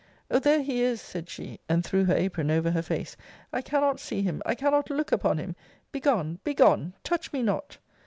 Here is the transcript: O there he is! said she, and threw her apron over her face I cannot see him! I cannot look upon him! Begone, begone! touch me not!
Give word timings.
O 0.31 0.39
there 0.39 0.63
he 0.63 0.81
is! 0.81 0.99
said 0.99 1.29
she, 1.29 1.59
and 1.69 1.85
threw 1.85 2.05
her 2.05 2.15
apron 2.15 2.49
over 2.49 2.71
her 2.71 2.81
face 2.81 3.15
I 3.53 3.61
cannot 3.61 3.99
see 3.99 4.23
him! 4.23 4.41
I 4.47 4.55
cannot 4.55 4.89
look 4.89 5.11
upon 5.11 5.37
him! 5.37 5.55
Begone, 5.91 6.39
begone! 6.43 6.95
touch 7.03 7.31
me 7.31 7.43
not! 7.43 7.77